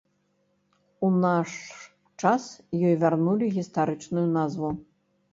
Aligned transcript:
У 1.07 1.09
наш 1.25 1.49
час 2.29 2.43
ёй 2.87 2.95
вярнулі 3.03 3.49
гістарычную 3.57 4.23
назву. 4.39 4.71